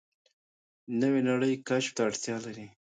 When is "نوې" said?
0.99-1.21